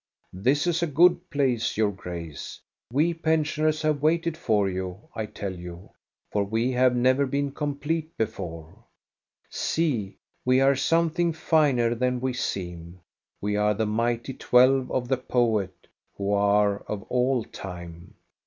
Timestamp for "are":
10.71-10.75, 13.55-13.73, 16.33-16.79